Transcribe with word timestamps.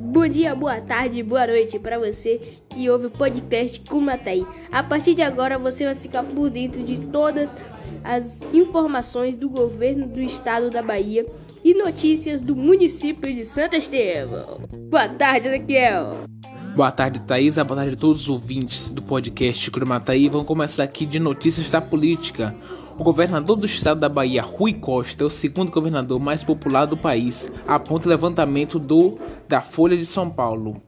Bom 0.00 0.28
dia, 0.28 0.54
boa 0.54 0.80
tarde, 0.80 1.22
boa 1.22 1.46
noite 1.46 1.78
para 1.78 1.98
você 1.98 2.58
que 2.68 2.90
ouve 2.90 3.06
o 3.06 3.10
podcast 3.10 3.80
Kumataí. 3.80 4.46
A 4.70 4.82
partir 4.82 5.14
de 5.14 5.22
agora 5.22 5.58
você 5.58 5.84
vai 5.84 5.94
ficar 5.94 6.22
por 6.22 6.50
dentro 6.50 6.82
de 6.82 6.98
todas 6.98 7.56
as 8.04 8.40
informações 8.52 9.36
do 9.36 9.48
governo 9.48 10.06
do 10.06 10.20
estado 10.20 10.70
da 10.70 10.82
Bahia 10.82 11.26
e 11.64 11.74
notícias 11.74 12.42
do 12.42 12.56
município 12.56 13.34
de 13.34 13.44
Santa 13.44 13.76
Estevão. 13.76 14.60
Boa 14.88 15.08
tarde, 15.08 15.48
Ezequiel. 15.48 16.24
Boa 16.74 16.90
tarde, 16.90 17.20
Thaís. 17.20 17.56
Boa 17.56 17.76
tarde 17.76 17.94
a 17.94 17.96
todos 17.96 18.22
os 18.22 18.28
ouvintes 18.28 18.88
do 18.88 19.02
podcast 19.02 19.70
Cromataí. 19.70 20.28
Vamos 20.28 20.46
começar 20.46 20.84
aqui 20.84 21.04
de 21.04 21.18
notícias 21.18 21.70
da 21.70 21.80
política. 21.80 22.54
O 23.00 23.02
governador 23.02 23.56
do 23.56 23.64
estado 23.64 23.98
da 23.98 24.10
Bahia, 24.10 24.42
Rui 24.42 24.74
Costa, 24.74 25.24
é 25.24 25.26
o 25.26 25.30
segundo 25.30 25.72
governador 25.72 26.20
mais 26.20 26.44
popular 26.44 26.84
do 26.84 26.98
país, 26.98 27.50
aponta 27.66 28.06
o 28.06 28.10
levantamento 28.10 28.78
do, 28.78 29.18
da 29.48 29.62
Folha 29.62 29.96
de 29.96 30.04
São 30.04 30.28
Paulo. 30.28 30.82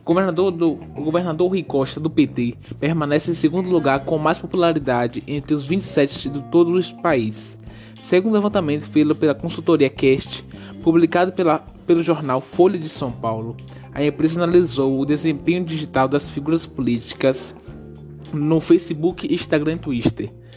O 0.00 0.02
governador, 0.02 0.50
do, 0.50 0.72
o 0.96 1.02
governador 1.04 1.50
Rui 1.50 1.62
Costa, 1.62 2.00
do 2.00 2.08
PT, 2.08 2.56
permanece 2.80 3.32
em 3.32 3.34
segundo 3.34 3.68
lugar 3.68 4.02
com 4.06 4.16
mais 4.16 4.38
popularidade 4.38 5.22
entre 5.26 5.52
os 5.52 5.62
27 5.62 6.30
de 6.30 6.42
todo 6.44 6.74
o 6.74 7.02
país. 7.02 7.58
Segundo 8.00 8.32
o 8.32 8.36
levantamento 8.36 8.84
feito 8.84 9.14
pela 9.14 9.34
consultoria 9.34 9.90
Cast, 9.90 10.42
publicado 10.82 11.32
pela, 11.32 11.58
pelo 11.86 12.02
jornal 12.02 12.40
Folha 12.40 12.78
de 12.78 12.88
São 12.88 13.12
Paulo, 13.12 13.54
a 13.92 14.02
empresa 14.02 14.42
analisou 14.42 14.98
o 14.98 15.04
desempenho 15.04 15.62
digital 15.62 16.08
das 16.08 16.30
figuras 16.30 16.64
políticas 16.64 17.54
no 18.32 18.58
Facebook, 18.58 19.30
Instagram 19.30 19.74
e 19.74 19.78
Twitter. 19.78 20.47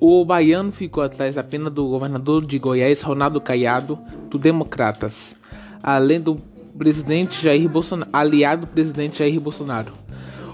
O 0.00 0.24
baiano 0.24 0.70
ficou 0.70 1.02
atrás 1.02 1.36
apenas 1.36 1.72
do 1.72 1.88
governador 1.88 2.46
de 2.46 2.56
Goiás, 2.58 3.02
Ronaldo 3.02 3.40
Caiado, 3.40 3.98
do 4.30 4.38
Democratas, 4.38 5.34
além 5.82 6.20
do 6.20 6.36
presidente 6.76 7.42
Jair 7.42 7.68
Bolsonaro, 7.68 8.10
aliado 8.12 8.64
do 8.64 8.68
presidente 8.68 9.18
Jair 9.18 9.40
Bolsonaro. 9.40 9.92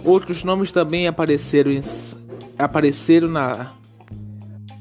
Outros 0.02 0.42
nomes 0.44 0.72
também 0.72 1.06
apareceram, 1.06 1.70
em, 1.70 1.82
apareceram 2.58 3.28
na 3.28 3.72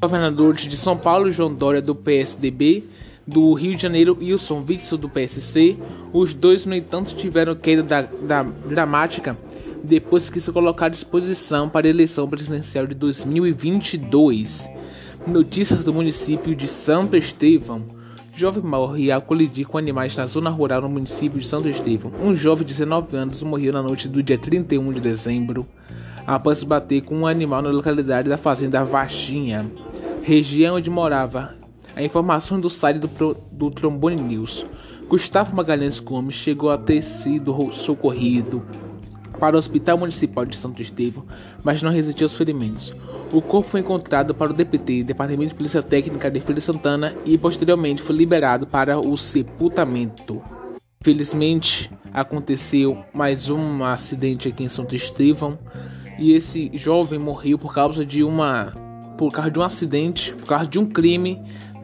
governadores 0.02 0.62
de 0.62 0.78
São 0.78 0.98
Paulo, 0.98 1.30
João 1.30 1.54
Dória, 1.54 1.82
do 1.82 1.94
PSDB, 1.94 2.86
do 3.28 3.54
Rio 3.54 3.76
de 3.76 3.82
Janeiro, 3.82 4.18
Wilson 4.20 4.64
Witzel, 4.68 4.98
do 4.98 5.10
PSC. 5.10 5.78
Os 6.14 6.34
dois, 6.34 6.66
no 6.66 6.74
entanto, 6.74 7.16
tiveram 7.16 7.56
queda 7.56 7.84
da, 7.84 8.02
da 8.02 8.44
dramática 8.44 9.38
depois 9.84 10.30
que 10.30 10.40
se 10.40 10.52
colocaram 10.52 10.92
à 10.92 10.94
disposição 10.94 11.68
para 11.68 11.86
a 11.86 11.90
eleição 11.90 12.28
presidencial 12.28 12.88
de 12.88 12.96
2022. 12.96 14.70
Notícias 15.28 15.84
do 15.84 15.94
município 15.94 16.56
de 16.56 16.68
Santo 16.68 17.18
Estevão. 17.18 17.84
Jovem 18.36 18.64
morre 18.64 19.12
ao 19.12 19.22
colidir 19.22 19.68
com 19.68 19.78
animais 19.78 20.16
na 20.16 20.26
zona 20.26 20.50
rural 20.50 20.82
no 20.82 20.90
município 20.90 21.40
de 21.40 21.48
Santo 21.48 21.68
Estevão. 21.68 22.12
Um 22.24 22.36
jovem 22.36 22.66
de 22.66 22.74
19 22.74 23.16
anos 23.16 23.44
morreu 23.44 23.74
na 23.74 23.84
noite 23.84 24.08
do 24.08 24.24
dia 24.24 24.38
31 24.38 24.94
de 24.94 25.02
dezembro 25.02 25.68
após 26.26 26.64
bater 26.64 27.02
com 27.02 27.16
um 27.16 27.28
animal 27.28 27.62
na 27.62 27.70
localidade 27.70 28.30
da 28.30 28.38
fazenda 28.38 28.84
Vaxinha 28.86 29.70
região 30.24 30.78
onde 30.78 30.90
morava. 30.90 31.54
A 31.96 32.02
informação 32.02 32.60
do 32.60 32.70
site 32.70 32.98
do, 32.98 33.38
do 33.52 33.70
Trombone 33.70 34.20
News. 34.20 34.66
Gustavo 35.08 35.56
Magalhães 35.56 36.00
Gomes 36.00 36.34
chegou 36.34 36.72
a 36.72 36.78
ter 36.78 37.04
sido 37.04 37.72
socorrido 37.74 38.66
para 39.40 39.56
o 39.56 39.60
Hospital 39.60 39.98
Municipal 39.98 40.46
de 40.46 40.56
Santo 40.56 40.82
Estevão, 40.82 41.26
mas 41.64 41.82
não 41.82 41.92
resistiu 41.92 42.26
aos 42.26 42.36
ferimentos. 42.36 42.94
O 43.32 43.42
corpo 43.42 43.70
foi 43.70 43.80
encontrado 43.80 44.34
para 44.34 44.52
o 44.52 44.54
DPT, 44.54 45.04
Departamento 45.04 45.50
de 45.50 45.56
Polícia 45.56 45.82
Técnica 45.82 46.30
de 46.30 46.40
Feira 46.40 46.62
Santana, 46.62 47.16
e 47.26 47.38
posteriormente 47.38 48.02
foi 48.02 48.16
liberado 48.16 48.68
para 48.68 49.00
o 49.00 49.18
sepultamento. 49.18 50.42
Felizmente, 51.02 51.92
aconteceu 52.14 53.04
mais 53.14 53.50
um 53.50 53.84
acidente 53.84 54.48
aqui 54.48 54.64
em 54.64 54.70
Santo 54.70 54.96
Estevão 54.96 55.58
e 56.18 56.32
esse 56.32 56.72
jovem 56.76 57.20
morreu 57.20 57.58
por 57.58 57.74
causa 57.74 58.06
de 58.06 58.24
uma 58.24 58.74
por 59.18 59.32
causa 59.32 59.52
de 59.52 59.60
um 59.60 59.64
acidente, 59.64 60.34
por 60.34 60.48
causa 60.48 60.68
de 60.68 60.80
um 60.80 60.86
crime 60.86 61.42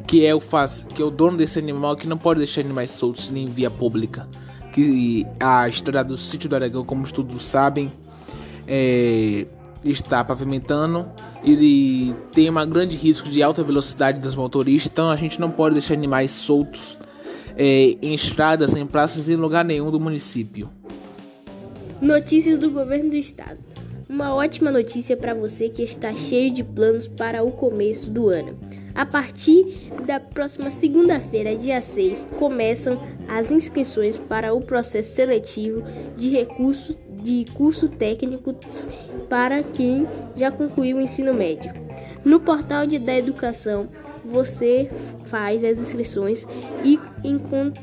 que 0.07 0.25
é 0.25 0.33
o 0.33 0.39
faz, 0.39 0.85
que 0.95 1.01
é 1.01 1.05
o 1.05 1.11
dono 1.11 1.37
desse 1.37 1.59
animal 1.59 1.95
que 1.95 2.07
não 2.07 2.17
pode 2.17 2.39
deixar 2.39 2.61
animais 2.61 2.91
soltos 2.91 3.29
nem 3.29 3.45
em 3.45 3.51
via 3.51 3.69
pública. 3.69 4.27
Que 4.71 5.25
a 5.39 5.67
história 5.67 6.03
do 6.03 6.17
sítio 6.17 6.47
do 6.47 6.55
Aragão, 6.55 6.83
como 6.83 7.11
todos 7.11 7.45
sabem, 7.45 7.91
é, 8.67 9.45
está 9.83 10.23
pavimentando. 10.23 11.07
Ele 11.43 12.13
tem 12.33 12.49
um 12.49 12.69
grande 12.69 12.95
risco 12.95 13.29
de 13.29 13.41
alta 13.41 13.63
velocidade 13.63 14.19
dos 14.19 14.35
motoristas, 14.35 14.91
então 14.91 15.09
a 15.09 15.15
gente 15.15 15.39
não 15.39 15.49
pode 15.49 15.73
deixar 15.73 15.93
animais 15.93 16.31
soltos 16.31 16.97
é, 17.57 17.97
em 18.01 18.13
estradas, 18.13 18.73
em 18.75 18.85
praças, 18.85 19.29
em 19.29 19.35
lugar 19.35 19.63
nenhum 19.65 19.89
do 19.89 19.99
município. 19.99 20.69
Notícias 22.01 22.59
do 22.59 22.69
governo 22.71 23.09
do 23.09 23.15
estado. 23.15 23.57
Uma 24.09 24.33
ótima 24.33 24.71
notícia 24.71 25.15
para 25.15 25.33
você 25.33 25.69
que 25.69 25.83
está 25.83 26.13
cheio 26.13 26.51
de 26.51 26.63
planos 26.63 27.07
para 27.07 27.43
o 27.43 27.51
começo 27.51 28.09
do 28.09 28.29
ano. 28.29 28.57
A 28.95 29.05
partir 29.05 29.91
da 30.05 30.19
próxima 30.19 30.71
segunda-feira, 30.71 31.55
dia 31.55 31.81
6, 31.81 32.27
começam 32.37 33.01
as 33.27 33.51
inscrições 33.51 34.17
para 34.17 34.53
o 34.53 34.61
processo 34.61 35.13
seletivo 35.13 35.83
de 36.17 36.29
recurso 36.29 36.95
de 37.21 37.45
curso 37.53 37.89
técnico 37.89 38.55
para 39.27 39.61
quem 39.61 40.07
já 40.35 40.49
concluiu 40.49 40.97
o 40.97 41.01
ensino 41.01 41.33
médio. 41.33 41.71
No 42.23 42.39
portal 42.39 42.87
de, 42.87 42.97
da 42.97 43.17
educação, 43.17 43.89
você 44.23 44.89
faz 45.25 45.63
as 45.63 45.77
inscrições 45.77 46.47
e 46.83 46.99
encontra, 47.23 47.81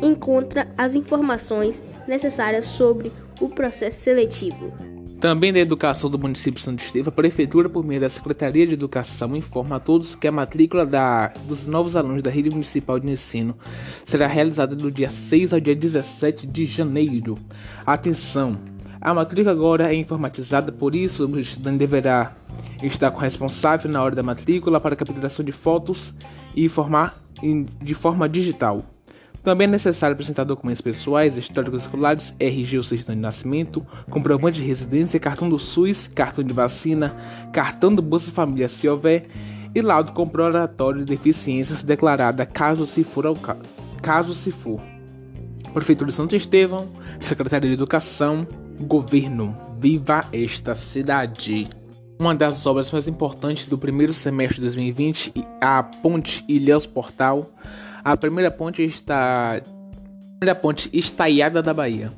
encontra 0.00 0.68
as 0.76 0.94
informações 0.94 1.82
necessárias 2.06 2.66
sobre 2.66 3.12
o 3.40 3.48
processo 3.48 4.00
seletivo. 4.00 4.91
Também 5.22 5.52
da 5.52 5.60
educação 5.60 6.10
do 6.10 6.18
município 6.18 6.58
de 6.58 6.62
Santo 6.62 6.82
Estevão, 6.82 7.10
a 7.10 7.12
Prefeitura, 7.12 7.68
por 7.68 7.84
meio 7.84 8.00
da 8.00 8.10
Secretaria 8.10 8.66
de 8.66 8.74
Educação, 8.74 9.36
informa 9.36 9.76
a 9.76 9.78
todos 9.78 10.16
que 10.16 10.26
a 10.26 10.32
matrícula 10.32 10.84
da, 10.84 11.28
dos 11.46 11.64
novos 11.64 11.94
alunos 11.94 12.24
da 12.24 12.28
rede 12.28 12.50
municipal 12.50 12.98
de 12.98 13.08
ensino 13.08 13.56
será 14.04 14.26
realizada 14.26 14.74
do 14.74 14.90
dia 14.90 15.08
6 15.08 15.52
ao 15.52 15.60
dia 15.60 15.76
17 15.76 16.44
de 16.44 16.66
janeiro. 16.66 17.38
Atenção! 17.86 18.58
A 19.00 19.14
matrícula 19.14 19.52
agora 19.52 19.92
é 19.92 19.94
informatizada, 19.94 20.72
por 20.72 20.92
isso 20.92 21.24
o 21.24 21.38
estudante 21.38 21.78
deverá 21.78 22.34
estar 22.82 23.12
com 23.12 23.18
o 23.18 23.20
responsável 23.20 23.88
na 23.88 24.02
hora 24.02 24.16
da 24.16 24.24
matrícula 24.24 24.80
para 24.80 24.96
capturação 24.96 25.44
de 25.44 25.52
fotos 25.52 26.12
e 26.52 26.64
informar 26.64 27.22
de 27.80 27.94
forma 27.94 28.28
digital. 28.28 28.82
Também 29.42 29.66
é 29.66 29.70
necessário 29.70 30.14
apresentar 30.14 30.44
documentos 30.44 30.80
pessoais, 30.80 31.36
históricos 31.36 31.82
escolares, 31.82 32.34
RG 32.38 32.76
ou 32.76 32.82
certidão 32.82 33.16
de 33.16 33.20
nascimento, 33.20 33.84
comprovante 34.08 34.60
de 34.60 34.66
residência, 34.66 35.18
cartão 35.18 35.48
do 35.48 35.58
SUS, 35.58 36.06
cartão 36.06 36.44
de 36.44 36.52
vacina, 36.52 37.16
cartão 37.52 37.92
do 37.92 38.00
Bolsa 38.00 38.30
Família 38.30 38.68
se 38.68 38.88
houver 38.88 39.26
e 39.74 39.80
laudo 39.80 40.12
comprobatório 40.12 41.00
de 41.00 41.06
deficiências 41.06 41.82
declarada 41.82 42.46
caso 42.46 42.86
se 42.86 43.02
for 43.02 43.26
ao 43.26 43.34
ca... 43.34 43.56
caso 44.00 44.32
se 44.32 44.52
for. 44.52 44.80
Prefeitura 45.74 46.10
de 46.10 46.14
Santo 46.14 46.36
Estevão, 46.36 46.88
Secretaria 47.18 47.68
de 47.68 47.74
Educação, 47.74 48.46
Governo, 48.80 49.56
viva 49.80 50.24
esta 50.32 50.74
cidade! 50.76 51.68
Uma 52.16 52.34
das 52.34 52.64
obras 52.64 52.92
mais 52.92 53.08
importantes 53.08 53.66
do 53.66 53.76
primeiro 53.76 54.14
semestre 54.14 54.56
de 54.56 54.62
2020, 54.62 55.32
a 55.60 55.82
Ponte 55.82 56.44
Ilhéus 56.46 56.86
Portal, 56.86 57.50
a 58.04 58.16
primeira 58.16 58.50
ponte 58.50 58.82
está. 58.84 59.56
A 59.56 60.38
primeira 60.38 60.54
ponte 60.60 60.90
estaiada 60.92 61.62
da 61.62 61.72
Bahia. 61.72 62.12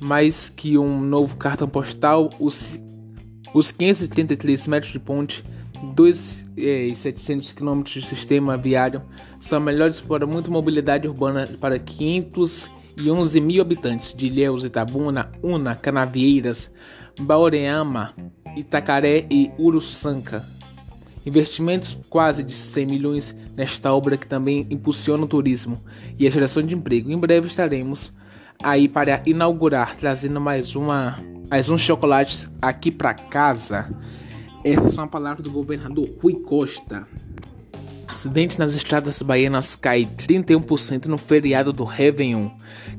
Mais 0.00 0.48
que 0.48 0.78
um 0.78 1.00
novo 1.00 1.36
cartão 1.36 1.68
postal, 1.68 2.30
os, 2.38 2.78
os 3.52 3.72
533 3.72 4.66
metros 4.66 4.92
de 4.92 4.98
ponte, 4.98 5.42
2.700 5.94 7.54
km 7.54 7.82
de 7.82 8.06
sistema 8.06 8.56
viário, 8.56 9.02
são 9.40 9.58
melhores 9.58 10.00
para 10.00 10.26
muita 10.26 10.50
mobilidade 10.50 11.08
urbana 11.08 11.48
para 11.60 11.78
511 11.78 13.40
mil 13.40 13.62
habitantes 13.62 14.12
de 14.12 14.26
Ilhéus, 14.26 14.64
Itabuna, 14.64 15.32
Una, 15.42 15.74
Canavieiras, 15.74 16.70
Baureama, 17.18 18.14
Itacaré 18.54 19.26
e 19.30 19.50
Uruçanca. 19.58 20.55
Investimentos 21.26 21.98
quase 22.08 22.44
de 22.44 22.54
100 22.54 22.86
milhões 22.86 23.36
nesta 23.56 23.92
obra 23.92 24.16
que 24.16 24.28
também 24.28 24.64
impulsiona 24.70 25.24
o 25.24 25.28
turismo 25.28 25.82
e 26.16 26.24
a 26.24 26.30
geração 26.30 26.62
de 26.62 26.74
emprego. 26.74 27.10
Em 27.10 27.18
breve 27.18 27.48
estaremos 27.48 28.12
aí 28.62 28.88
para 28.88 29.20
inaugurar, 29.26 29.96
trazendo 29.96 30.40
mais 30.40 30.76
uma 30.76 31.18
mais 31.50 31.68
um 31.68 31.76
chocolate 31.76 32.48
aqui 32.62 32.90
para 32.90 33.12
casa. 33.14 33.90
Essas 34.64 34.92
são 34.92 35.04
as 35.04 35.10
palavras 35.10 35.42
do 35.42 35.50
governador 35.50 36.08
Rui 36.22 36.34
Costa. 36.34 37.06
Acidentes 38.08 38.56
nas 38.56 38.74
estradas 38.74 39.20
baianas 39.20 39.74
cai 39.74 40.04
31% 40.04 41.06
no 41.06 41.18
feriado 41.18 41.72
do 41.72 41.82
Réveillon. 41.82 42.50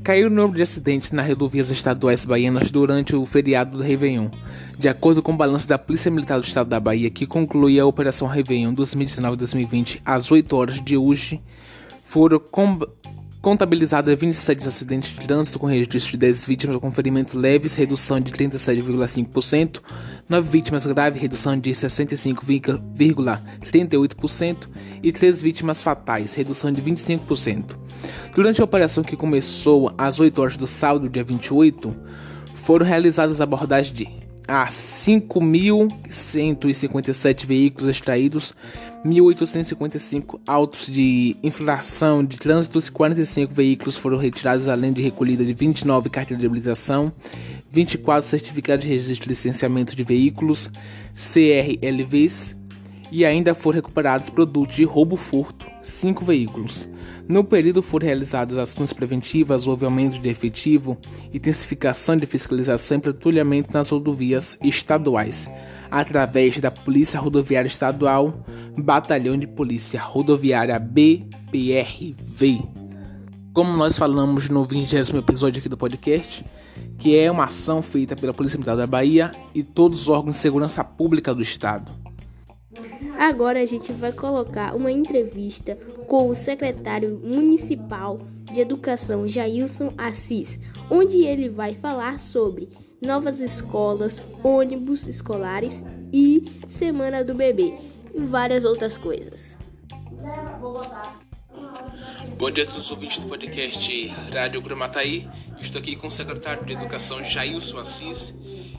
Caiu 0.04 0.27
o 0.27 0.30
número 0.30 0.57
de 0.57 0.62
acidentes 0.62 1.13
nas 1.13 1.25
rodovias 1.25 1.69
estaduais 1.69 2.25
baianas 2.25 2.69
durante 2.69 3.15
o 3.15 3.25
feriado 3.25 3.77
do 3.77 3.83
Réveillon. 3.83 4.30
De 4.77 4.89
acordo 4.89 5.24
com 5.24 5.31
o 5.31 5.38
balanço 5.38 5.65
da 5.65 5.77
Polícia 5.77 6.12
Militar 6.12 6.39
do 6.39 6.45
Estado 6.45 6.69
da 6.69 6.80
Bahia, 6.80 7.09
que 7.09 7.25
conclui 7.25 7.80
a 7.80 7.86
Operação 7.86 8.27
Réveillon 8.27 8.74
2019-2020 8.75 10.01
às 10.04 10.30
8 10.30 10.56
horas 10.56 10.83
de 10.83 10.98
hoje, 10.98 11.42
foram 12.04 12.42
contabilizados 13.42 14.13
27 14.13 14.68
acidentes 14.68 15.13
de 15.13 15.25
trânsito 15.25 15.57
com 15.57 15.68
registro 15.68 16.12
de 16.12 16.18
10 16.18 16.45
vítimas 16.45 16.77
com 16.77 16.92
ferimentos 16.92 17.33
leves, 17.33 17.77
redução 17.77 18.19
de 18.19 18.31
37,5%, 18.33 19.80
9 20.29 20.50
vítimas 20.50 20.85
graves, 20.85 21.21
redução 21.21 21.57
de 21.57 21.71
65,38% 21.71 24.68
e 25.01 25.09
3 25.12 25.41
vítimas 25.41 25.81
fatais, 25.81 26.35
redução 26.35 26.71
de 26.71 26.81
25%. 26.81 27.77
Durante 28.35 28.59
a 28.59 28.65
operação 28.65 29.03
que 29.03 29.15
começou 29.15 29.94
às 29.97 30.19
8 30.19 30.41
horas 30.41 30.57
do 30.57 30.68
sábado, 30.68 31.07
dia 31.07 31.24
28, 31.24 31.95
foram 32.53 32.85
realizadas 32.85 33.39
abordagens 33.39 33.95
de 33.95 34.26
a 34.47 34.67
5.157 34.67 37.45
veículos 37.45 37.88
extraídos, 37.88 38.53
1.855 39.05 40.39
autos 40.47 40.88
de 40.88 41.35
infração 41.44 42.23
de 42.23 42.38
trânsito, 42.38 42.79
45 42.91 43.53
veículos 43.53 43.97
foram 43.97 44.17
retirados, 44.17 44.69
além 44.69 44.94
de 44.94 45.01
recolhida 45.01 45.44
de 45.44 45.53
29 45.53 46.09
carteiras 46.09 46.39
de 46.39 46.47
habilitação, 46.47 47.11
24 47.69 48.25
certificados 48.27 48.85
de 48.85 48.91
registro 48.91 49.27
e 49.27 49.29
licenciamento 49.29 49.95
de 49.95 50.03
veículos, 50.03 50.71
CRLVs, 51.13 52.55
e 53.11 53.25
ainda 53.25 53.53
foram 53.53 53.75
recuperados 53.77 54.29
produtos 54.29 54.75
de 54.75 54.83
roubo 54.83 55.15
5 55.88 56.25
veículos. 56.25 56.89
No 57.28 57.44
período 57.44 57.81
foram 57.81 58.06
realizadas 58.06 58.57
ações 58.57 58.94
preventivas, 58.94 59.68
houve 59.68 59.86
aumento 59.86 60.19
de 60.19 60.30
efetivo, 60.30 60.98
intensificação 61.34 62.16
de 62.16 62.25
fiscalização 62.25 62.98
e 62.98 63.01
patrulhamento 63.01 63.74
nas 63.74 63.89
rodovias 63.89 64.57
estaduais, 64.63 65.50
através 65.89 66.60
da 66.60 66.72
Polícia 66.72 67.19
Rodoviária 67.19 67.68
Estadual, 67.68 68.45
Batalhão 68.78 69.38
de 69.38 69.48
Polícia 69.48 70.00
Rodoviária 70.01 70.80
BPRV. 70.80 72.62
Como 73.54 73.75
nós 73.75 73.98
falamos 73.98 74.50
no 74.50 74.63
20 74.63 74.94
episódio 75.18 75.60
aqui 75.60 75.68
do 75.68 75.78
podcast, 75.78 76.45
que 76.98 77.18
é 77.18 77.30
uma 77.31 77.45
ação 77.45 77.81
feita 77.81 78.16
pela 78.16 78.33
Polícia 78.33 78.57
Militar 78.57 78.75
da 78.75 78.88
Bahia 78.88 79.31
e 79.54 79.63
todos 79.63 80.01
os 80.01 80.10
órgãos 80.10 80.36
de 80.36 80.42
segurança 80.42 80.83
pública 80.83 81.33
do 81.33 81.42
Estado. 81.42 82.06
Agora 83.18 83.60
a 83.60 83.66
gente 83.66 83.92
vai 83.92 84.12
colocar 84.12 84.75
uma 84.75 84.92
entrevista 84.92 85.75
com 86.08 86.30
o 86.30 86.36
secretário 86.36 87.19
municipal 87.24 88.19
de 88.44 88.62
Educação, 88.62 89.28
Jailson 89.28 89.92
Assis, 89.98 90.60
onde 90.90 91.25
ele 91.25 91.50
vai 91.50 91.74
falar 91.74 92.19
sobre 92.19 92.69
novas 93.02 93.40
escolas, 93.40 94.22
ônibus 94.44 95.08
escolares 95.08 95.84
e 96.14 96.46
Semana 96.69 97.24
do 97.24 97.34
Bebê 97.34 97.74
e 98.14 98.22
várias 98.22 98.64
outras 98.64 98.98
coisas. 98.98 99.58
Bom 102.38 102.52
dia 102.52 102.66
a 102.66 102.68
todos 102.68 102.84
os 102.84 102.92
ouvintes 102.92 103.18
do 103.18 103.28
podcast 103.28 104.08
Rádio 104.31 104.62
Gramataí. 104.62 105.28
Estou 105.60 105.80
aqui 105.80 105.96
com 105.96 106.06
o 106.06 106.12
secretário 106.12 106.64
de 106.64 106.74
Educação, 106.74 107.24
Jailson 107.24 107.80
Assis 107.80 108.36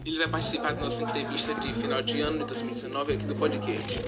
ele 0.09 0.17
vai 0.17 0.29
participar 0.29 0.73
da 0.73 0.83
nossa 0.83 1.03
entrevista 1.03 1.55
de 1.55 1.73
final 1.75 2.01
de 2.01 2.19
ano 2.23 2.39
de 2.39 2.45
2019 2.47 3.13
aqui 3.13 3.25
do 3.25 3.37
podcast. 3.37 4.01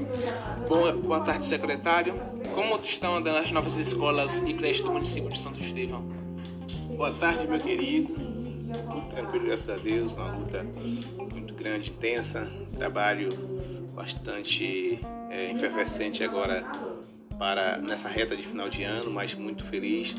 Bom, 0.67 0.97
boa 0.97 1.21
tarde, 1.21 1.45
secretário. 1.45 2.15
Como 2.55 2.79
estão 2.79 3.17
andando 3.17 3.37
as 3.37 3.51
novas 3.51 3.77
escolas 3.77 4.41
e 4.47 4.55
creches 4.55 4.83
do 4.83 4.91
município 4.91 5.29
de 5.29 5.39
Santo 5.39 5.61
Estevão? 5.61 6.03
Boa 6.97 7.13
tarde, 7.13 7.47
meu 7.47 7.61
querido. 7.61 8.15
Tudo 8.15 9.09
tranquilo, 9.11 9.45
graças 9.45 9.69
a 9.69 9.77
Deus. 9.77 10.15
Uma 10.15 10.33
luta 10.33 10.67
muito 11.35 11.53
grande, 11.53 11.91
tensa. 11.91 12.51
Trabalho 12.75 13.29
bastante 13.95 14.99
é, 15.29 15.53
efervescente 15.53 16.25
agora 16.25 16.65
para 17.39 17.77
nessa 17.77 18.09
reta 18.09 18.35
de 18.35 18.47
final 18.47 18.71
de 18.71 18.85
ano, 18.85 19.11
mas 19.11 19.35
muito 19.35 19.65
feliz, 19.65 20.17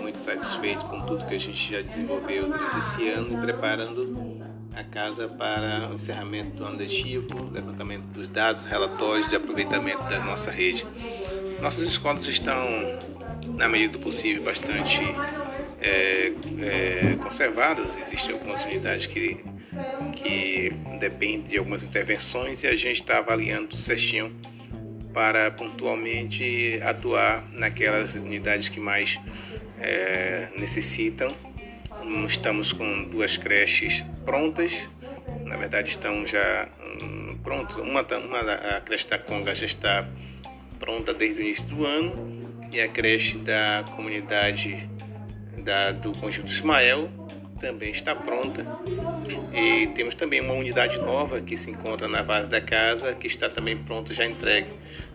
muito 0.00 0.18
satisfeito 0.18 0.86
com 0.86 1.02
tudo 1.02 1.26
que 1.26 1.34
a 1.34 1.40
gente 1.40 1.70
já 1.70 1.82
desenvolveu 1.82 2.46
durante 2.46 2.78
esse 2.78 3.08
ano 3.08 3.36
e 3.36 3.40
preparando 3.42 4.61
a 4.74 4.82
casa 4.84 5.28
para 5.28 5.88
o 5.90 5.94
encerramento 5.94 6.56
do 6.56 6.64
ano 6.64 6.78
letivo, 6.78 7.26
levantamento 7.50 8.06
dos 8.06 8.28
dados, 8.28 8.64
relatórios 8.64 9.28
de 9.28 9.36
aproveitamento 9.36 10.02
da 10.04 10.20
nossa 10.20 10.50
rede. 10.50 10.86
Nossas 11.60 11.86
escolas 11.86 12.26
estão, 12.26 12.66
na 13.54 13.68
medida 13.68 13.92
do 13.92 13.98
possível, 13.98 14.42
bastante 14.42 15.00
é, 15.80 16.32
é, 16.60 17.16
conservadas. 17.22 17.96
Existem 17.98 18.32
algumas 18.32 18.64
unidades 18.64 19.06
que, 19.06 19.44
que 20.14 20.72
dependem 20.98 21.42
de 21.42 21.58
algumas 21.58 21.84
intervenções 21.84 22.62
e 22.62 22.66
a 22.66 22.74
gente 22.74 23.00
está 23.00 23.18
avaliando 23.18 23.76
certinho 23.76 24.34
para 25.12 25.50
pontualmente 25.50 26.80
atuar 26.82 27.44
naquelas 27.52 28.14
unidades 28.14 28.70
que 28.70 28.80
mais 28.80 29.20
é, 29.78 30.48
necessitam 30.56 31.34
Estamos 32.26 32.72
com 32.72 33.04
duas 33.04 33.36
creches 33.36 34.02
prontas, 34.24 34.88
na 35.44 35.56
verdade 35.56 35.90
estão 35.90 36.26
já 36.26 36.68
hum, 37.00 37.38
prontas. 37.42 37.76
Uma, 37.76 38.02
uma, 38.02 38.52
a 38.76 38.80
creche 38.80 39.08
da 39.08 39.18
Conga 39.18 39.54
já 39.54 39.66
está 39.66 40.08
pronta 40.78 41.14
desde 41.14 41.40
o 41.40 41.44
início 41.44 41.66
do 41.66 41.86
ano 41.86 42.58
e 42.72 42.80
a 42.80 42.88
creche 42.88 43.38
da 43.38 43.84
comunidade 43.94 44.88
da, 45.58 45.92
do 45.92 46.12
Conjunto 46.12 46.50
Ismael 46.50 47.08
também 47.60 47.90
está 47.90 48.14
pronta. 48.14 48.66
E 49.54 49.86
temos 49.88 50.16
também 50.16 50.40
uma 50.40 50.54
unidade 50.54 50.98
nova 50.98 51.40
que 51.40 51.56
se 51.56 51.70
encontra 51.70 52.08
na 52.08 52.22
base 52.22 52.48
da 52.48 52.60
casa, 52.60 53.14
que 53.14 53.28
está 53.28 53.48
também 53.48 53.76
pronta, 53.76 54.12
já 54.12 54.26
entregue 54.26 54.68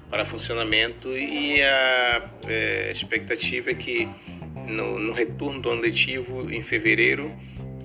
para 0.10 0.24
funcionamento. 0.24 1.10
E 1.10 1.62
a 1.62 2.22
é, 2.48 2.92
expectativa 2.92 3.72
é 3.72 3.74
que 3.74 4.08
no, 4.68 5.00
no 5.00 5.14
retorno 5.14 5.62
do 5.62 5.70
ano 5.70 5.82
letivo 5.82 6.52
em 6.52 6.64
fevereiro, 6.64 7.32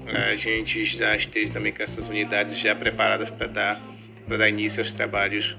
a 0.06 0.36
gente 0.36 0.84
já 0.84 1.16
esteja 1.16 1.52
também 1.52 1.72
com 1.72 1.82
essas 1.82 2.08
unidades 2.08 2.58
já 2.58 2.74
preparadas 2.74 3.30
para 3.30 3.46
dar, 3.46 3.82
para 4.26 4.36
dar 4.36 4.48
início 4.48 4.80
aos 4.80 4.92
trabalhos 4.92 5.56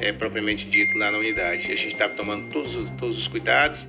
é, 0.00 0.12
propriamente 0.12 0.66
dito 0.66 0.96
lá 0.98 1.10
na 1.10 1.18
unidade. 1.18 1.72
A 1.72 1.76
gente 1.76 1.88
está 1.88 2.08
tomando 2.08 2.50
todos 2.50 2.74
os, 2.74 2.90
todos 2.90 3.18
os 3.18 3.28
cuidados, 3.28 3.86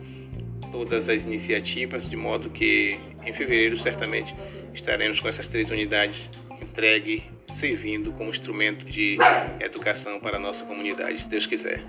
todas 0.71 1.09
as 1.09 1.25
iniciativas, 1.25 2.09
de 2.09 2.15
modo 2.15 2.49
que 2.49 2.97
em 3.25 3.33
fevereiro 3.33 3.77
certamente 3.77 4.33
estaremos 4.73 5.19
com 5.19 5.27
essas 5.27 5.47
três 5.47 5.69
unidades 5.69 6.29
entregue, 6.61 7.23
servindo 7.45 8.11
como 8.11 8.29
instrumento 8.29 8.85
de 8.85 9.17
educação 9.59 10.19
para 10.19 10.37
a 10.37 10.39
nossa 10.39 10.65
comunidade, 10.65 11.21
se 11.21 11.27
Deus 11.27 11.45
quiser. 11.45 11.81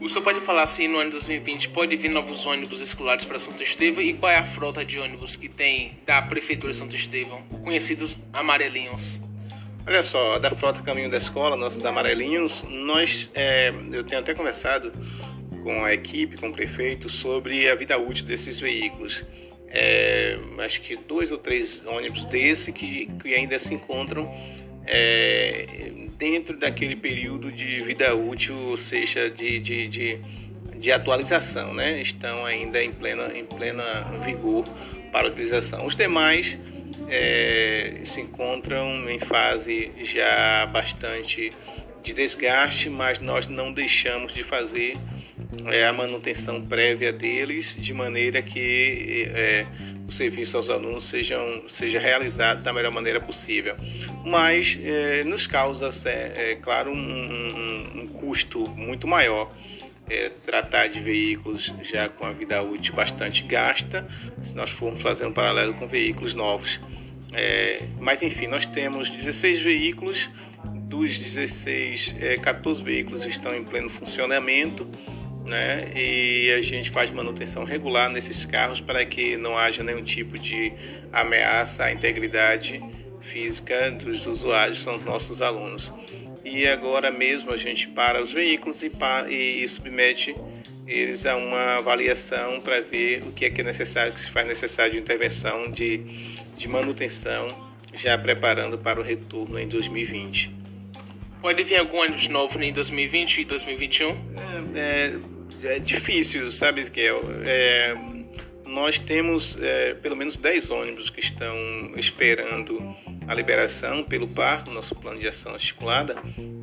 O 0.00 0.08
senhor 0.08 0.22
pode 0.22 0.40
falar 0.40 0.66
se 0.66 0.86
no 0.86 0.98
ano 0.98 1.10
de 1.10 1.16
2020 1.16 1.70
pode 1.70 1.96
vir 1.96 2.08
novos 2.08 2.46
ônibus 2.46 2.80
escolares 2.80 3.24
para 3.24 3.38
Santo 3.38 3.62
Estevão 3.62 4.02
e 4.02 4.12
qual 4.12 4.30
é 4.30 4.36
a 4.36 4.44
frota 4.44 4.84
de 4.84 4.98
ônibus 4.98 5.34
que 5.34 5.48
tem 5.48 5.98
da 6.06 6.22
Prefeitura 6.22 6.72
de 6.72 6.78
Santo 6.78 6.94
Estevão, 6.94 7.42
conhecidos 7.62 8.16
amarelinhos? 8.32 9.20
Olha 9.86 10.02
só, 10.02 10.38
da 10.38 10.50
frota 10.50 10.80
Caminho 10.80 11.10
da 11.10 11.18
Escola, 11.18 11.56
nossos 11.56 11.84
amarelinhos, 11.84 12.64
nós, 12.68 13.30
é, 13.34 13.72
eu 13.92 14.04
tenho 14.04 14.20
até 14.20 14.32
conversado 14.32 14.92
com 15.62 15.84
a 15.84 15.92
equipe, 15.92 16.36
com 16.36 16.48
o 16.48 16.52
prefeito, 16.52 17.08
sobre 17.08 17.68
a 17.68 17.74
vida 17.74 17.98
útil 17.98 18.24
desses 18.24 18.60
veículos. 18.60 19.24
É, 19.68 20.38
acho 20.58 20.80
que 20.82 20.96
dois 20.96 21.32
ou 21.32 21.38
três 21.38 21.84
ônibus 21.84 22.26
desse 22.26 22.72
que, 22.72 23.06
que 23.20 23.34
ainda 23.34 23.58
se 23.58 23.74
encontram 23.74 24.32
é, 24.86 25.90
dentro 26.18 26.56
daquele 26.56 26.96
período 26.96 27.50
de 27.50 27.82
vida 27.82 28.14
útil, 28.14 28.56
ou 28.56 28.76
seja, 28.76 29.30
de, 29.30 29.58
de, 29.58 29.88
de, 29.88 30.18
de 30.76 30.92
atualização, 30.92 31.74
né? 31.74 32.00
estão 32.00 32.44
ainda 32.44 32.82
em 32.82 32.92
plena, 32.92 33.36
em 33.36 33.44
plena 33.44 33.82
vigor 34.24 34.64
para 35.12 35.28
utilização. 35.28 35.84
Os 35.86 35.96
demais 35.96 36.58
é, 37.08 38.00
se 38.04 38.20
encontram 38.20 39.08
em 39.08 39.18
fase 39.18 39.90
já 40.02 40.66
bastante 40.66 41.52
de 42.02 42.12
desgaste, 42.12 42.90
mas 42.90 43.18
nós 43.18 43.48
não 43.48 43.72
deixamos 43.72 44.34
de 44.34 44.42
fazer 44.42 44.96
é, 45.66 45.86
a 45.86 45.92
manutenção 45.92 46.60
prévia 46.62 47.12
deles 47.12 47.76
de 47.78 47.94
maneira 47.94 48.42
que 48.42 49.28
é, 49.34 49.66
o 50.06 50.12
serviço 50.12 50.56
aos 50.56 50.68
alunos 50.68 51.04
sejam, 51.04 51.68
seja 51.68 51.98
realizado 51.98 52.62
da 52.62 52.72
melhor 52.72 52.92
maneira 52.92 53.20
possível. 53.20 53.74
Mas 54.24 54.78
é, 54.82 55.24
nos 55.24 55.46
causa, 55.46 55.90
é, 56.08 56.52
é 56.52 56.58
claro, 56.60 56.90
um, 56.90 56.96
um, 56.96 58.00
um, 58.00 58.08
custo 58.08 58.68
muito 58.70 59.06
maior 59.06 59.50
é, 60.08 60.30
tratar 60.44 60.88
de 60.88 61.00
veículos 61.00 61.72
já 61.82 62.08
com 62.08 62.26
a 62.26 62.32
vida 62.32 62.62
útil 62.62 62.94
bastante 62.94 63.42
gasta, 63.44 64.06
se 64.42 64.54
nós 64.54 64.70
formos 64.70 65.00
fazer 65.00 65.26
um 65.26 65.32
paralelo 65.32 65.74
com 65.74 65.86
veículos 65.86 66.34
novos. 66.34 66.80
É, 67.32 67.82
mas 67.98 68.22
enfim, 68.22 68.46
nós 68.46 68.66
temos 68.66 69.10
16 69.10 69.60
veículos, 69.60 70.30
dos 70.64 71.18
16, 71.18 72.14
14 72.40 72.82
veículos 72.82 73.26
estão 73.26 73.56
em 73.56 73.64
pleno 73.64 73.90
funcionamento 73.90 74.88
né? 75.44 75.92
E 75.94 76.52
a 76.52 76.60
gente 76.60 76.90
faz 76.90 77.10
manutenção 77.10 77.64
regular 77.64 78.08
nesses 78.10 78.44
carros 78.44 78.80
para 78.80 79.04
que 79.04 79.36
não 79.36 79.56
haja 79.56 79.82
nenhum 79.82 80.02
tipo 80.02 80.38
de 80.38 80.72
ameaça 81.12 81.84
à 81.84 81.92
integridade 81.92 82.82
física 83.20 83.90
dos 83.90 84.26
usuários, 84.26 84.82
são 84.82 84.98
nossos 84.98 85.42
alunos. 85.42 85.92
E 86.44 86.66
agora 86.66 87.10
mesmo 87.10 87.52
a 87.52 87.56
gente 87.56 87.88
para 87.88 88.22
os 88.22 88.32
veículos 88.32 88.82
e, 88.82 88.92
e, 89.28 89.64
e 89.64 89.68
submete 89.68 90.34
eles 90.86 91.24
a 91.24 91.36
uma 91.36 91.78
avaliação 91.78 92.60
para 92.60 92.80
ver 92.80 93.22
o 93.26 93.32
que 93.32 93.46
é 93.46 93.50
que 93.50 93.62
é 93.62 93.64
necessário, 93.64 94.12
que 94.12 94.20
se 94.20 94.30
faz 94.30 94.46
necessário 94.46 94.92
de 94.92 94.98
intervenção, 94.98 95.70
de, 95.70 95.98
de 96.56 96.68
manutenção, 96.68 97.48
já 97.94 98.18
preparando 98.18 98.76
para 98.76 99.00
o 99.00 99.02
retorno 99.02 99.58
em 99.58 99.66
2020. 99.66 100.52
Pode 101.40 101.62
vir 101.62 101.76
algum 101.76 101.98
ônibus 101.98 102.28
novo 102.28 102.62
em 102.62 102.72
2020 102.72 103.38
e 103.38 103.44
2021? 103.44 104.08
É, 104.08 104.14
é, 104.78 105.18
é 105.66 105.78
difícil, 105.78 106.50
sabe, 106.50 106.82
Miguel? 106.82 107.22
É, 107.44 107.96
nós 108.66 108.98
temos 108.98 109.56
é, 109.60 109.94
pelo 109.94 110.16
menos 110.16 110.36
10 110.36 110.70
ônibus 110.70 111.10
que 111.10 111.20
estão 111.20 111.54
esperando 111.96 112.94
a 113.26 113.34
liberação 113.34 114.02
pelo 114.02 114.26
PAR, 114.26 114.68
nosso 114.68 114.94
plano 114.94 115.18
de 115.18 115.28
ação 115.28 115.52
articulada, 115.52 116.16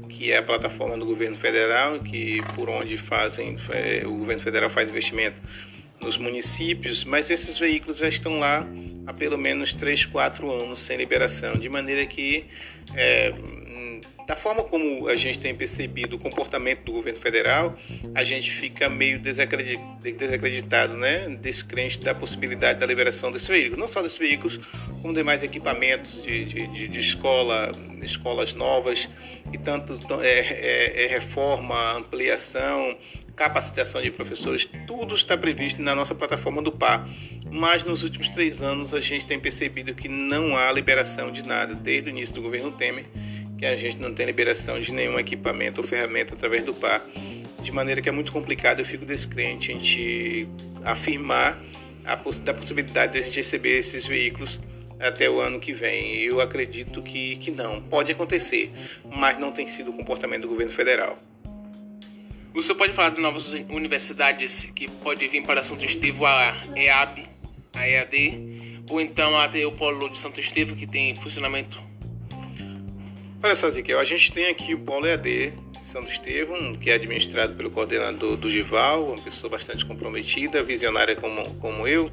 que 0.09 0.31
é 0.31 0.37
a 0.37 0.43
plataforma 0.43 0.97
do 0.97 1.05
governo 1.05 1.37
federal, 1.37 1.99
que 1.99 2.41
por 2.55 2.69
onde 2.69 2.97
fazem 2.97 3.57
é, 3.69 4.05
o 4.05 4.11
governo 4.11 4.41
federal 4.41 4.69
faz 4.69 4.89
investimento 4.89 5.41
nos 6.01 6.17
municípios, 6.17 7.03
mas 7.03 7.29
esses 7.29 7.57
veículos 7.57 7.97
já 7.97 8.07
estão 8.07 8.39
lá 8.39 8.67
há 9.05 9.13
pelo 9.13 9.37
menos 9.37 9.73
3, 9.73 10.05
4 10.05 10.51
anos 10.51 10.81
sem 10.81 10.97
liberação, 10.97 11.53
de 11.53 11.69
maneira 11.69 12.05
que 12.05 12.45
é, 12.95 13.33
da 14.27 14.35
forma 14.35 14.63
como 14.63 15.07
a 15.07 15.15
gente 15.15 15.39
tem 15.39 15.53
percebido 15.53 16.15
o 16.15 16.19
comportamento 16.19 16.83
do 16.83 16.93
governo 16.93 17.19
federal, 17.19 17.75
a 18.15 18.23
gente 18.23 18.49
fica 18.49 18.87
meio 18.87 19.19
desacreditado, 19.19 20.95
né? 20.95 21.27
Descrente 21.41 21.99
da 21.99 22.13
possibilidade 22.13 22.79
da 22.79 22.85
liberação 22.85 23.31
desses 23.31 23.47
veículos. 23.47 23.77
Não 23.77 23.87
só 23.87 24.01
desses 24.01 24.17
veículos, 24.17 24.59
como 25.01 25.13
demais 25.13 25.43
equipamentos 25.43 26.21
de, 26.21 26.45
de, 26.45 26.87
de 26.87 26.99
escola, 26.99 27.71
escolas 28.01 28.53
novas 28.53 29.09
e 29.51 29.57
tantos 29.57 29.99
é, 30.21 30.39
é, 30.39 31.03
é 31.05 31.07
reforma, 31.07 31.97
ampliação, 31.97 32.97
capacitação 33.35 34.01
de 34.01 34.11
professores, 34.11 34.69
tudo 34.85 35.15
está 35.15 35.37
previsto 35.37 35.81
na 35.81 35.95
nossa 35.95 36.13
plataforma 36.13 36.61
do 36.61 36.71
PAR. 36.71 37.07
Mas 37.49 37.83
nos 37.83 38.03
últimos 38.03 38.29
três 38.29 38.61
anos 38.61 38.93
a 38.93 38.99
gente 38.99 39.25
tem 39.25 39.39
percebido 39.39 39.93
que 39.93 40.07
não 40.07 40.55
há 40.55 40.71
liberação 40.71 41.31
de 41.31 41.43
nada, 41.43 41.73
desde 41.73 42.09
o 42.09 42.11
início 42.11 42.35
do 42.35 42.41
governo 42.41 42.71
Temer 42.71 43.05
que 43.61 43.65
a 43.67 43.75
gente 43.75 43.97
não 43.97 44.11
tem 44.11 44.25
liberação 44.25 44.81
de 44.81 44.91
nenhum 44.91 45.19
equipamento 45.19 45.81
ou 45.81 45.87
ferramenta 45.87 46.33
através 46.33 46.63
do 46.63 46.73
PAR. 46.73 47.05
De 47.61 47.71
maneira 47.71 48.01
que 48.01 48.09
é 48.09 48.11
muito 48.11 48.31
complicado, 48.31 48.79
eu 48.79 48.85
fico 48.85 49.05
descrente 49.05 49.71
em 49.71 49.77
te 49.77 50.47
afirmar 50.83 51.61
a 52.03 52.17
poss 52.17 52.39
da 52.39 52.55
possibilidade 52.55 53.13
de 53.13 53.19
a 53.19 53.21
gente 53.21 53.35
receber 53.35 53.77
esses 53.77 54.07
veículos 54.07 54.59
até 54.99 55.29
o 55.29 55.39
ano 55.39 55.59
que 55.59 55.73
vem. 55.73 56.21
Eu 56.21 56.41
acredito 56.41 57.03
que, 57.03 57.35
que 57.35 57.51
não. 57.51 57.79
Pode 57.83 58.11
acontecer, 58.11 58.71
mas 59.05 59.37
não 59.37 59.51
tem 59.51 59.69
sido 59.69 59.91
o 59.91 59.93
comportamento 59.93 60.41
do 60.41 60.47
governo 60.47 60.73
federal. 60.73 61.15
O 62.55 62.63
senhor 62.63 62.79
pode 62.79 62.93
falar 62.93 63.09
de 63.09 63.21
novas 63.21 63.53
universidades 63.69 64.71
que 64.75 64.89
pode 64.89 65.27
vir 65.27 65.43
para 65.43 65.61
Santo 65.61 65.85
Estevão, 65.85 66.25
a 66.25 66.55
EAB, 66.75 67.25
a 67.73 67.87
EAD, 67.87 68.83
ou 68.89 68.99
então 68.99 69.37
até 69.37 69.63
o 69.67 69.71
Polo 69.71 70.09
de 70.09 70.17
Santo 70.17 70.39
Estevão, 70.39 70.75
que 70.75 70.87
tem 70.87 71.15
funcionamento 71.15 71.90
Olha 73.43 73.55
só, 73.55 73.67
Ezequiel, 73.67 73.99
a 73.99 74.05
gente 74.05 74.31
tem 74.31 74.49
aqui 74.49 74.75
o 74.75 74.77
Polo 74.77 75.07
EAD 75.07 75.53
Santo 75.83 76.11
Estevão, 76.11 76.71
que 76.73 76.91
é 76.91 76.93
administrado 76.93 77.55
pelo 77.55 77.71
coordenador 77.71 78.37
do 78.37 78.47
Gival, 78.47 79.13
uma 79.13 79.21
pessoa 79.23 79.49
bastante 79.49 79.83
comprometida, 79.83 80.61
visionária 80.61 81.15
como, 81.15 81.55
como 81.55 81.87
eu, 81.87 82.11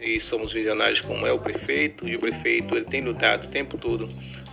e 0.00 0.20
somos 0.20 0.52
visionários 0.52 1.00
como 1.00 1.26
é 1.26 1.32
o 1.32 1.40
prefeito, 1.40 2.06
e 2.08 2.14
o 2.14 2.20
prefeito 2.20 2.76
ele 2.76 2.84
tem 2.84 3.02
lutado 3.02 3.46
o 3.46 3.48
tempo 3.48 3.76
todo 3.76 4.08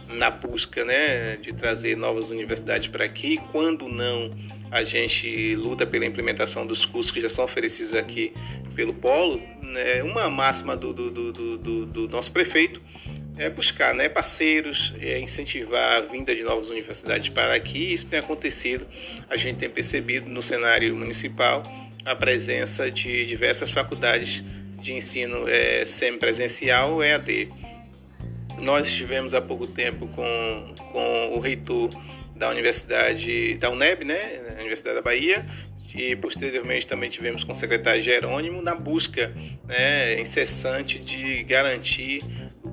na 0.10 0.32
busca 0.32 0.84
né, 0.84 1.36
de 1.36 1.54
trazer 1.54 1.96
novas 1.96 2.32
universidades 2.32 2.88
para 2.88 3.06
aqui. 3.06 3.40
Quando 3.52 3.88
não, 3.88 4.36
a 4.72 4.84
gente 4.84 5.56
luta 5.56 5.86
pela 5.86 6.06
implementação 6.06 6.66
dos 6.66 6.84
cursos 6.84 7.12
que 7.12 7.22
já 7.22 7.30
são 7.30 7.46
oferecidos 7.46 7.94
aqui 7.94 8.34
pelo 8.76 8.94
Polo. 8.94 9.40
Né, 9.62 10.02
uma 10.02 10.30
máxima 10.32 10.76
do, 10.76 10.94
do, 10.94 11.12
do, 11.12 11.58
do, 11.58 11.86
do 11.86 12.08
nosso 12.08 12.32
prefeito 12.32 12.82
é 13.38 13.50
buscar 13.50 13.94
né, 13.94 14.10
parceiros, 14.10 14.94
é 15.00 15.20
incentivar 15.20 15.98
a 15.98 16.00
vinda 16.02 16.36
de 16.36 16.44
novas 16.44 16.70
universidades 16.70 17.30
para 17.30 17.54
aqui. 17.54 17.94
Isso 17.94 18.08
tem 18.08 18.20
acontecido. 18.20 18.88
A 19.30 19.38
gente 19.38 19.58
tem 19.58 19.70
percebido 19.70 20.30
no 20.30 20.42
cenário 20.42 20.96
municipal 20.96 21.64
a 22.06 22.16
presença 22.16 22.90
de 22.90 23.26
diversas 23.26 23.70
faculdades 23.70 24.44
de 24.82 24.94
ensino 24.94 25.48
é, 25.48 25.86
semipresencial, 25.86 27.04
EAD. 27.04 27.50
Nós 28.62 28.88
estivemos 28.88 29.34
há 29.34 29.42
pouco 29.42 29.68
tempo 29.68 30.08
com, 30.08 30.74
com 30.92 31.36
o 31.36 31.40
reitor 31.40 31.90
da 32.36 32.50
Universidade 32.50 33.56
da 33.56 33.70
UNEB, 33.70 34.06
né, 34.06 34.42
Universidade 34.60 34.96
da 34.96 35.02
Bahia, 35.02 35.46
e 35.94 36.16
posteriormente 36.16 36.86
também 36.86 37.10
tivemos 37.10 37.44
com 37.44 37.52
o 37.52 37.56
secretário 37.56 38.02
Jerônimo 38.02 38.62
na 38.62 38.76
busca 38.76 39.34
né, 39.66 40.20
incessante 40.20 41.00
de 41.00 41.44
garantir 41.44 42.24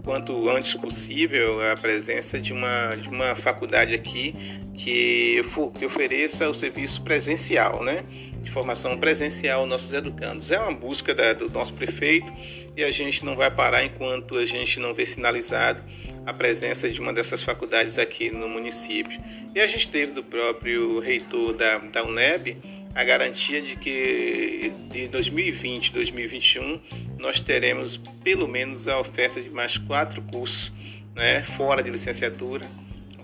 quanto 0.04 0.49
antes 0.50 0.75
possível 0.75 1.61
a 1.68 1.76
presença 1.76 2.38
de 2.38 2.52
uma, 2.52 2.94
de 2.94 3.08
uma 3.08 3.34
faculdade 3.34 3.94
aqui 3.94 4.34
que, 4.75 5.42
que 5.78 5.87
ofereça 5.87 6.49
o 6.49 6.54
serviço 6.54 7.02
presencial, 7.02 7.82
né? 7.82 8.04
de 8.44 8.50
formação 8.50 8.99
presencial 8.99 9.62
aos 9.62 9.68
nossos 9.68 9.92
educandos. 9.94 10.52
É 10.52 10.58
uma 10.58 10.73
busca 10.73 11.14
da, 11.14 11.32
do 11.32 11.49
nosso 11.49 11.73
prefeito 11.73 12.30
e 12.76 12.84
a 12.84 12.90
gente 12.90 13.25
não 13.25 13.34
vai 13.34 13.50
parar 13.50 13.82
enquanto 13.82 14.37
a 14.37 14.44
gente 14.44 14.78
não 14.78 14.92
vê 14.92 15.06
sinalizado 15.06 15.82
a 16.26 16.32
presença 16.32 16.88
de 16.88 17.00
uma 17.00 17.12
dessas 17.12 17.42
faculdades 17.42 17.99
aqui 17.99 18.30
no 18.30 18.49
município. 18.49 19.18
E 19.54 19.61
a 19.61 19.66
gente 19.66 19.88
teve 19.88 20.12
do 20.12 20.23
próprio 20.23 21.00
reitor 21.00 21.54
da, 21.54 21.78
da 21.78 22.04
UNEB 22.04 22.58
a 22.94 23.02
garantia 23.02 23.60
de 23.60 23.76
que 23.76 24.72
de 24.90 25.08
2020 25.08 25.92
2021 25.92 26.80
nós 27.18 27.40
teremos 27.40 27.96
pelo 28.22 28.46
menos 28.46 28.86
a 28.86 29.00
oferta 29.00 29.40
de 29.40 29.50
mais 29.50 29.76
quatro 29.76 30.22
cursos 30.22 30.72
né, 31.14 31.42
fora 31.42 31.82
de 31.82 31.90
licenciatura 31.90 32.66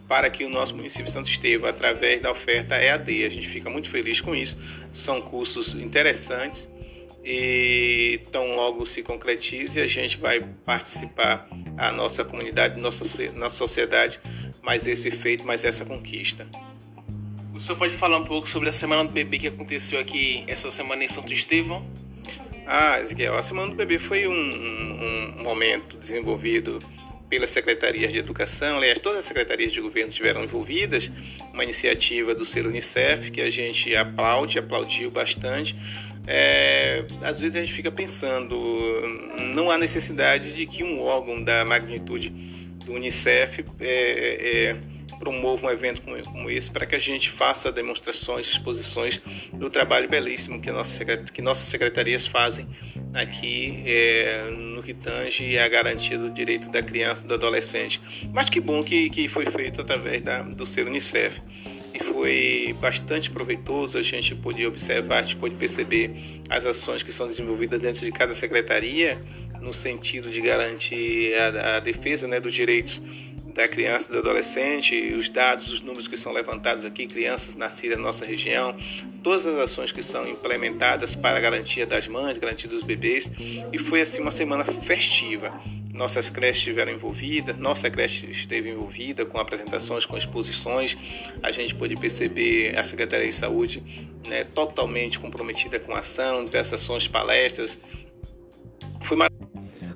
para 0.09 0.29
que 0.29 0.45
o 0.45 0.49
nosso 0.49 0.75
município 0.75 1.09
Santo 1.09 1.31
Estevão, 1.31 1.71
através 1.71 2.21
da 2.21 2.33
oferta 2.33 2.75
EAD. 2.75 3.25
A 3.25 3.29
gente 3.29 3.49
fica 3.49 3.71
muito 3.71 3.89
feliz 3.89 4.21
com 4.21 4.35
isso. 4.35 4.59
São 4.93 5.23
cursos 5.23 5.73
interessantes 5.75 6.69
e 7.25 8.21
tão 8.33 8.57
logo 8.57 8.85
se 8.87 9.05
concretize, 9.05 9.81
a 9.81 9.87
gente 9.87 10.19
vai 10.19 10.41
participar, 10.65 11.49
a 11.77 11.93
nossa 11.93 12.25
comunidade, 12.25 12.81
nossa, 12.81 13.05
nossa 13.35 13.55
sociedade, 13.55 14.19
mais 14.61 14.89
esse 14.89 15.13
feito, 15.13 15.45
mais 15.47 15.65
essa 15.65 15.85
conquista. 15.85 16.45
O 17.61 17.63
senhor 17.63 17.77
pode 17.77 17.95
falar 17.95 18.17
um 18.17 18.25
pouco 18.25 18.49
sobre 18.49 18.71
a 18.71 18.73
Semana 18.73 19.05
do 19.05 19.11
Bebê 19.11 19.39
que 19.39 19.47
aconteceu 19.47 20.01
aqui 20.01 20.43
essa 20.47 20.71
semana 20.71 21.05
em 21.05 21.09
Santo 21.09 21.31
Estevão? 21.31 21.87
Ah, 22.67 22.99
Ezequiel, 23.03 23.37
a 23.37 23.43
Semana 23.43 23.69
do 23.69 23.77
Bebê 23.77 23.99
foi 23.99 24.27
um, 24.27 24.33
um, 24.33 25.35
um 25.39 25.43
momento 25.43 25.99
desenvolvido 25.99 26.79
pelas 27.29 27.51
secretarias 27.51 28.15
de 28.15 28.19
educação, 28.19 28.79
aliás, 28.79 28.99
todas 28.99 29.19
as 29.19 29.25
secretarias 29.27 29.73
de 29.73 29.81
governo 29.83 30.09
estiveram 30.09 30.43
envolvidas, 30.43 31.13
uma 31.53 31.63
iniciativa 31.63 32.35
do 32.35 32.47
selo 32.47 32.71
Unicef 32.71 33.31
que 33.31 33.43
a 33.43 33.51
gente 33.51 33.95
aplaude, 33.95 34.59
aplaudiu 34.59 35.11
bastante. 35.11 35.77
É, 36.27 37.05
às 37.21 37.41
vezes 37.41 37.57
a 37.57 37.61
gente 37.61 37.75
fica 37.75 37.93
pensando, 37.93 38.57
não 39.55 39.71
há 39.71 39.77
necessidade 39.77 40.55
de 40.55 40.65
que 40.65 40.83
um 40.83 41.03
órgão 41.03 41.45
da 41.45 41.63
magnitude 41.67 42.31
do 42.87 42.95
Unicef 42.95 43.63
é, 43.79 43.87
é, 43.87 44.77
promova 45.21 45.67
um 45.67 45.71
evento 45.71 46.01
como, 46.01 46.51
esse 46.51 46.71
para 46.71 46.87
que 46.87 46.97
a 46.97 46.99
gente 46.99 47.31
faça 47.31 47.71
demonstrações, 47.71 48.49
exposições 48.49 49.21
do 49.53 49.69
trabalho 49.69 50.09
belíssimo 50.09 50.61
que, 50.61 50.73
nossa, 50.73 51.05
que 51.05 51.43
nossas 51.43 51.69
secretarias 51.69 52.27
fazem 52.27 52.67
aqui 53.13 53.83
é, 53.87 54.51
no 54.51 54.83
que 54.83 54.95
tange 54.95 55.59
a 55.59 55.69
garantia 55.69 56.17
do 56.17 56.31
direito 56.31 56.71
da 56.71 56.83
criança 56.83 57.23
e 57.23 57.27
do 57.27 57.35
adolescente. 57.35 58.01
Mas 58.33 58.49
que 58.49 58.61
bom 58.61 58.83
que, 58.83 59.11
que 59.11 59.29
foi 59.29 59.45
feito 59.45 59.83
através 59.83 60.23
da, 60.23 60.41
do 60.43 60.65
selo 60.65 60.89
Unicef. 60.89 61.41
E 61.93 61.99
foi 61.99 62.75
bastante 62.81 63.31
proveitoso, 63.31 63.99
a 63.99 64.03
gente 64.03 64.35
pôde 64.35 64.65
observar, 64.65 65.19
a 65.19 65.23
gente 65.23 65.37
pôde 65.37 65.57
perceber 65.57 66.41
as 66.49 66.65
ações 66.65 67.03
que 67.03 67.13
são 67.13 67.27
desenvolvidas 67.27 67.81
dentro 67.81 68.07
de 68.07 68.13
cada 68.13 68.33
secretaria 68.33 69.21
no 69.61 69.75
sentido 69.75 70.31
de 70.31 70.41
garantir 70.41 71.35
a, 71.35 71.77
a 71.77 71.81
defesa 71.81 72.27
né, 72.27 72.41
dos 72.41 72.55
direitos 72.55 73.03
da 73.55 73.69
criança 73.69 74.07
e 74.09 74.13
do 74.13 74.19
adolescente, 74.19 75.15
os 75.15 75.29
dados, 75.29 75.71
os 75.73 75.81
números 75.81 76.09
que 76.09 76.17
são 76.17 76.33
levantados 76.33 76.85
aqui, 76.85 77.07
crianças 77.07 77.57
nascidas 77.57 77.99
na 77.99 78.05
nossa 78.05 78.25
região, 78.25 78.77
todas 79.23 79.47
as 79.47 79.59
ações 79.59 79.93
que 79.93 80.03
são 80.03 80.29
implementadas 80.29 81.15
para 81.15 81.37
a 81.37 81.41
garantia 81.41 81.87
das 81.87 82.07
mães, 82.07 82.39
garantia 82.39 82.69
dos 82.69 82.83
bebês, 82.83 83.31
e 83.73 83.79
foi 83.79 84.01
assim 84.01 84.23
uma 84.23 84.31
semana 84.31 84.65
festiva. 84.65 85.53
nossas 85.93 86.31
creches 86.31 86.59
estiveram 86.59 86.93
envolvidas, 86.93 87.59
nossa 87.59 87.91
creche 87.91 88.31
esteve 88.31 88.71
envolvida 88.71 89.27
com 89.27 89.39
apresentações, 89.39 90.07
com 90.07 90.17
exposições. 90.17 90.97
A 91.43 91.51
gente 91.51 91.75
pôde 91.75 91.97
perceber 91.97 92.79
a 92.79 92.83
Secretaria 92.83 93.27
de 93.27 93.35
Saúde 93.35 93.83
né, 94.27 94.45
totalmente 94.45 95.19
comprometida 95.19 95.79
com 95.79 95.95
a 95.95 95.99
ação, 95.99 96.45
diversas 96.45 96.81
ações, 96.81 97.07
palestras. 97.07 97.79
Foi. 99.03 99.19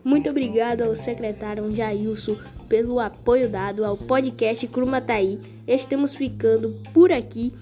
Muito 0.05 0.29
obrigado 0.29 0.83
ao 0.83 0.95
secretário 0.95 1.75
Jailson 1.75 2.37
pelo 2.75 2.99
apoio 2.99 3.49
dado 3.49 3.85
ao 3.85 3.97
podcast 3.97 4.67
Crumataí. 4.67 5.39
Estamos 5.65 6.13
ficando 6.13 6.75
por 6.93 7.13
aqui. 7.13 7.53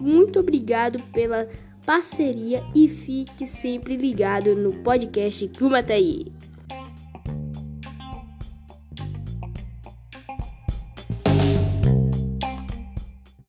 Muito 0.00 0.40
obrigado 0.40 1.00
pela 1.12 1.48
parceria 1.86 2.64
e 2.74 2.88
fique 2.88 3.46
sempre 3.46 3.96
ligado 3.96 4.56
no 4.56 4.72
podcast 4.82 5.46
Crumataí. 5.50 6.32